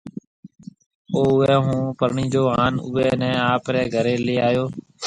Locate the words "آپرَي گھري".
3.53-4.15